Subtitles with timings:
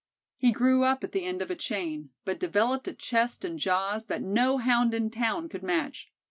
[0.35, 4.05] He grew up at the end of a chain, but developed a chest and jaws
[4.07, 6.11] that no Hound in town could match.